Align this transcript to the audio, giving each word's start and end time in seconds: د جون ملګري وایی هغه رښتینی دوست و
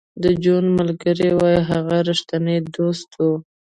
د 0.23 0.25
جون 0.43 0.65
ملګري 0.79 1.29
وایی 1.37 1.61
هغه 1.69 1.97
رښتینی 2.09 2.57
دوست 2.75 3.09
و 3.21 3.25